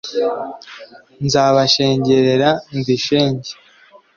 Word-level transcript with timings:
nzabashengerera 1.25 2.49
ndi 2.77 2.95
shenge 3.05 3.51